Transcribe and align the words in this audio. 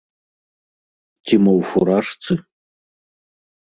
Ці 1.27 1.35
мо 1.45 1.53
ў 1.61 1.71
фуражцы? 1.71 2.31